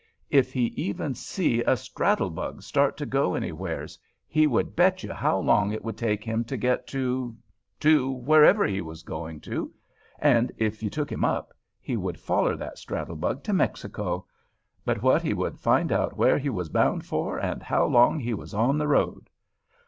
If 0.31 0.51
he 0.51 0.65
even 0.77 1.13
see 1.13 1.61
a 1.61 1.77
straddle 1.77 2.31
bug 2.31 2.63
start 2.63 2.97
to 2.97 3.05
go 3.05 3.35
anywheres, 3.35 3.99
he 4.27 4.47
would 4.47 4.75
bet 4.75 5.03
you 5.03 5.13
how 5.13 5.37
long 5.37 5.71
it 5.71 5.83
would 5.83 5.95
take 5.95 6.23
him 6.23 6.43
to 6.45 6.57
get 6.57 6.87
to—to 6.87 8.09
wherever 8.09 8.65
he 8.65 8.81
was 8.81 9.03
going 9.03 9.41
to, 9.41 9.71
and 10.17 10.51
if 10.57 10.81
you 10.81 10.89
took 10.89 11.11
him 11.11 11.23
up, 11.23 11.53
he 11.79 11.97
would 11.97 12.19
foller 12.19 12.55
that 12.57 12.79
straddle 12.79 13.15
bug 13.15 13.43
to 13.43 13.53
Mexico 13.53 14.25
but 14.83 15.03
what 15.03 15.21
he 15.21 15.35
would 15.35 15.59
find 15.59 15.91
out 15.91 16.17
where 16.17 16.39
he 16.39 16.49
was 16.49 16.67
bound 16.69 17.05
for 17.05 17.37
and 17.39 17.61
how 17.61 17.85
long 17.85 18.19
he 18.19 18.33
was 18.33 18.55
on 18.55 18.79
the 18.79 18.87
road. 18.87 19.29